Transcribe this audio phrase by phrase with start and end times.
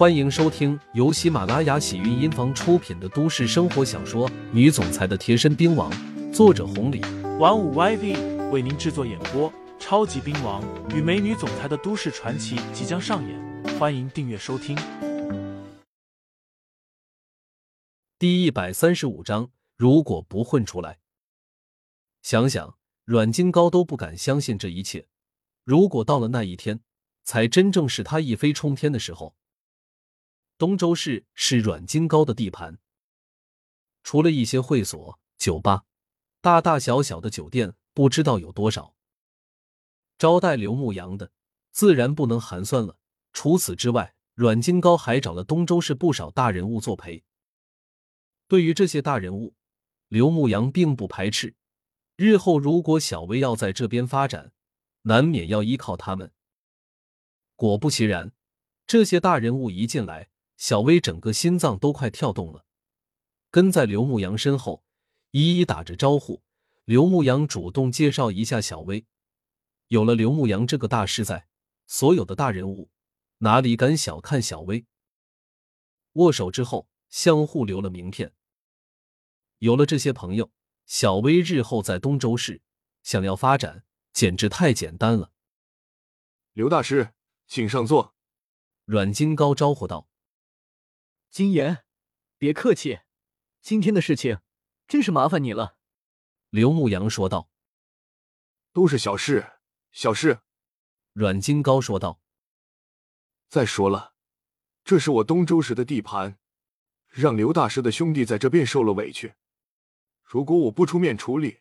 [0.00, 5.92] 欢迎收听由喜马拉雅喜韵音房出品的都市生活小说《女总裁的贴身兵王》，
[6.32, 7.02] 作者红礼，
[7.38, 9.52] 玩五 YV 为您制作演播。
[9.78, 14.74] 超级兵王与美女总裁的都市传奇即将上演，欢迎订阅收听。
[18.18, 20.96] 第一百三十五章，如果不混出来，
[22.22, 25.06] 想想阮金高都不敢相信这一切。
[25.62, 26.80] 如果到了那一天，
[27.22, 29.34] 才真正是他一飞冲天的时候。
[30.60, 32.78] 东周市是阮金高的地盘，
[34.02, 35.84] 除了一些会所、酒吧，
[36.42, 38.94] 大大小小的酒店不知道有多少。
[40.18, 41.32] 招待刘牧阳的
[41.70, 42.98] 自然不能寒酸了。
[43.32, 47.24] 除此之外，阮金高还找了东周市不少大人物作陪。
[48.46, 49.54] 对于这些大人物，
[50.08, 51.56] 刘牧阳并不排斥。
[52.16, 54.52] 日后如果小薇要在这边发展，
[55.04, 56.30] 难免要依靠他们。
[57.56, 58.34] 果不其然，
[58.86, 60.28] 这些大人物一进来。
[60.60, 62.66] 小薇整个心脏都快跳动了，
[63.50, 64.84] 跟在刘牧阳身后，
[65.30, 66.42] 一一打着招呼。
[66.84, 69.06] 刘牧阳主动介绍一下小薇。
[69.88, 71.48] 有了刘牧阳这个大师在，
[71.86, 72.90] 所有的大人物
[73.38, 74.84] 哪里敢小看小薇？
[76.12, 78.34] 握手之后，相互留了名片。
[79.60, 80.50] 有了这些朋友，
[80.84, 82.60] 小薇日后在东周市
[83.02, 85.32] 想要发展，简直太简单了。
[86.52, 87.14] 刘大师，
[87.46, 88.14] 请上座。
[88.84, 90.09] 阮金高招呼道。
[91.30, 91.84] 金言，
[92.38, 93.02] 别客气，
[93.60, 94.40] 今天的事情
[94.88, 95.76] 真是麻烦你了。”
[96.50, 97.48] 刘牧阳说道。
[98.74, 99.52] “都是小事，
[99.92, 100.40] 小事。”
[101.14, 102.20] 阮金高说道。
[103.48, 104.14] “再说了，
[104.82, 106.40] 这是我东周时的地盘，
[107.06, 109.34] 让刘大师的兄弟在这边受了委屈，
[110.24, 111.60] 如果我不出面处理，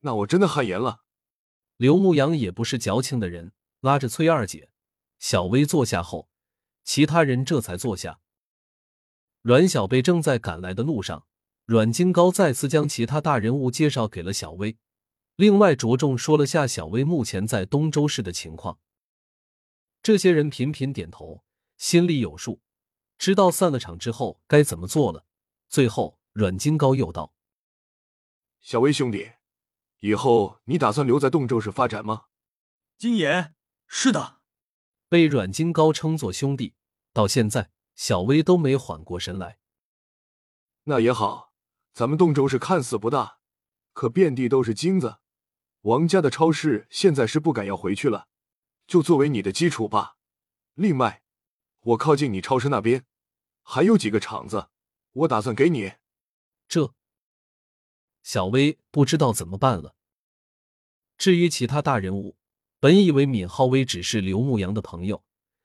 [0.00, 1.04] 那我真的汗颜了。”
[1.78, 4.72] 刘牧阳也不是矫情的人，拉着崔二姐、
[5.20, 6.28] 小薇坐下后，
[6.82, 8.20] 其他人这才坐下。
[9.42, 11.26] 阮小贝正在赶来的路上，
[11.64, 14.76] 阮金高再次将其他大人物介绍给了小薇，
[15.36, 18.78] 另外着重说了下小薇目前在东州市的情况。
[20.02, 21.42] 这些人频频点头，
[21.78, 22.60] 心里有数，
[23.16, 25.24] 知道散了场之后该怎么做了。
[25.70, 27.32] 最后，阮金高又道
[28.60, 29.30] ：“小薇兄弟，
[30.00, 32.24] 以后你打算留在东州市发展吗？”
[32.98, 33.54] 金爷，
[33.86, 34.40] 是的。
[35.08, 36.74] 被阮金高称作兄弟，
[37.14, 37.70] 到现在。
[38.02, 39.58] 小薇都没缓过神来。
[40.84, 41.52] 那也好，
[41.92, 43.40] 咱们洞州是看似不大，
[43.92, 45.18] 可遍地都是金子。
[45.82, 48.28] 王家的超市现在是不敢要回去了，
[48.86, 50.16] 就作为你的基础吧。
[50.72, 51.22] 另外，
[51.80, 53.04] 我靠近你超市那边
[53.62, 54.70] 还有几个厂子，
[55.12, 55.92] 我打算给你。
[56.66, 56.94] 这，
[58.22, 59.94] 小薇不知道怎么办了。
[61.18, 62.38] 至于其他大人物，
[62.78, 65.22] 本以为闵浩威只是刘牧阳的朋友，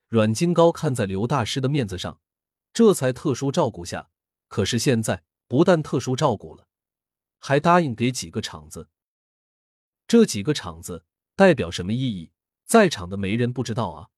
[0.09, 2.19] 阮金高看在刘大师的面子上。
[2.75, 4.09] 这才特殊照顾下，
[4.49, 6.67] 可是现在不但特殊照顾了，
[7.39, 8.89] 还答应给几个厂子。
[10.05, 11.05] 这几个厂子
[11.37, 12.33] 代表什么意义？
[12.65, 14.09] 在场的没人不知道啊。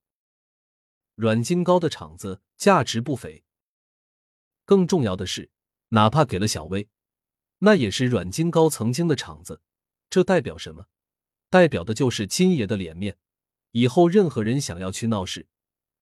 [1.14, 3.44] 阮金高的厂子价值不菲，
[4.64, 5.52] 更重要的是，
[5.90, 6.88] 哪怕给了小薇，
[7.58, 9.62] 那也是阮金高曾经的厂子。
[10.10, 10.86] 这代表什么？
[11.48, 13.18] 代表的就是金爷的脸面。
[13.70, 15.46] 以后任何人想要去闹事，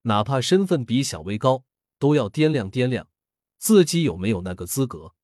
[0.01, 1.65] 哪怕身份比小薇高。
[1.99, 3.07] 都要掂量掂量，
[3.57, 5.15] 自己有没有那个资格。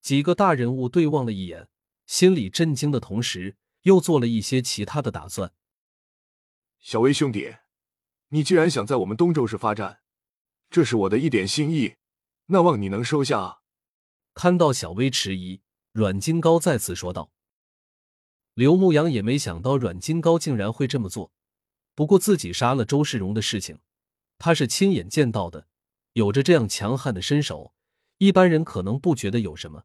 [0.00, 1.68] 几个大人物对望了一眼，
[2.06, 5.52] 心里震惊的同时，又做了一些其他的打算。
[6.78, 7.56] 小薇兄弟，
[8.28, 10.00] 你既然想在我们东周市发展，
[10.68, 11.96] 这是我的一点心意，
[12.46, 13.58] 那望你能收下啊。
[14.34, 17.30] 看到小薇迟疑，阮金高再次说道。
[18.52, 21.32] 刘牧阳也没想到阮金高竟然会这么做，
[21.94, 23.78] 不过自己杀了周世荣的事情。
[24.38, 25.68] 他是亲眼见到的，
[26.12, 27.74] 有着这样强悍的身手，
[28.18, 29.84] 一般人可能不觉得有什么，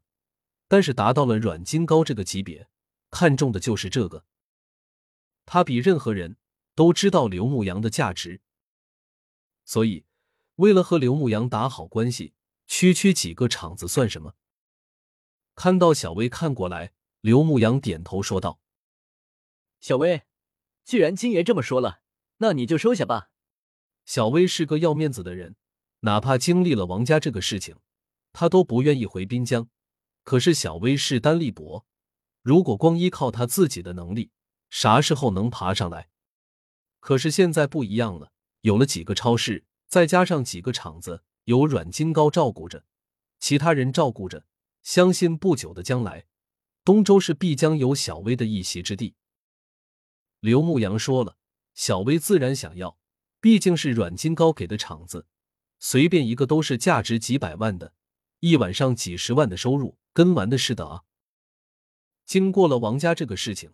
[0.68, 2.68] 但是达到了阮金高这个级别，
[3.10, 4.24] 看重的就是这个。
[5.46, 6.36] 他比任何人
[6.74, 8.40] 都知道刘牧阳的价值，
[9.64, 10.04] 所以
[10.56, 12.34] 为了和刘牧阳打好关系，
[12.66, 14.34] 区区几个厂子算什么？
[15.54, 18.60] 看到小薇看过来，刘牧阳点头说道
[19.80, 20.22] ：“小薇，
[20.84, 22.02] 既然金爷这么说了，
[22.38, 23.29] 那你就收下吧。”
[24.04, 25.56] 小薇是个要面子的人，
[26.00, 27.76] 哪怕经历了王家这个事情，
[28.32, 29.68] 她都不愿意回滨江。
[30.22, 31.86] 可是小薇势单力薄，
[32.42, 34.30] 如果光依靠她自己的能力，
[34.68, 36.08] 啥时候能爬上来？
[37.00, 38.30] 可是现在不一样了，
[38.60, 42.84] 有了几个超市，再加上几个厂子，有阮金高照顾着，
[43.38, 44.44] 其他人照顾着，
[44.82, 46.26] 相信不久的将来，
[46.84, 49.14] 东周市必将有小薇的一席之地。
[50.40, 51.38] 刘牧阳说了，
[51.74, 52.99] 小薇自然想要。
[53.40, 55.26] 毕竟是阮金高给的场子，
[55.78, 57.94] 随便一个都是价值几百万的，
[58.40, 61.02] 一晚上几十万的收入，跟玩的似的啊！
[62.26, 63.72] 经过了王家这个事情，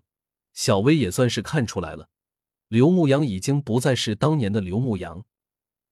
[0.53, 2.09] 小薇也算是看出来了，
[2.69, 5.25] 刘牧阳已经不再是当年的刘牧阳。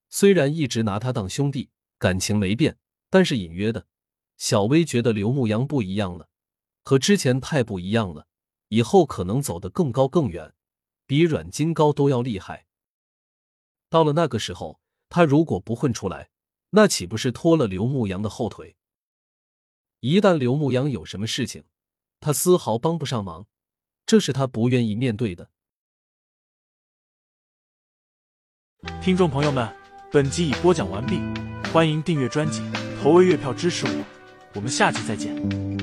[0.08, 2.78] 虽然一直拿他当兄弟，感情没变，
[3.10, 3.86] 但是隐约的，
[4.36, 6.28] 小薇觉得刘牧阳不一样了，
[6.84, 8.28] 和之前太不一样了，
[8.68, 10.54] 以后可能走得更高更远，
[11.06, 12.66] 比阮金高都要厉害。
[13.94, 16.28] 到了那个时候，他如果不混出来，
[16.70, 18.74] 那岂不是拖了刘牧阳的后腿？
[20.00, 21.62] 一旦刘牧阳有什么事情，
[22.18, 23.46] 他丝毫帮不上忙，
[24.04, 25.48] 这是他不愿意面对的。
[29.00, 29.72] 听众朋友们，
[30.10, 31.20] 本集已播讲完毕，
[31.72, 32.62] 欢迎订阅专辑，
[33.00, 34.04] 投喂月票支持我，
[34.54, 35.73] 我们下集再见。